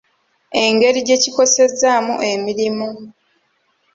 [0.61, 2.89] Engeri gye kikosezzaamu emirimu.